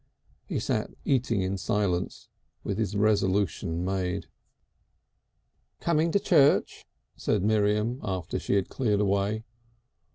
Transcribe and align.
He 0.47 0.59
sat 0.59 0.89
eating 1.05 1.43
in 1.43 1.59
silence 1.59 2.27
with 2.63 2.79
his 2.79 2.95
resolution 2.95 3.85
made. 3.85 4.25
"Coming 5.79 6.11
to 6.11 6.19
church?" 6.19 6.87
said 7.15 7.43
Miriam 7.43 7.99
after 8.03 8.39
she 8.39 8.55
had 8.55 8.67
cleared 8.67 8.99
away. 8.99 9.43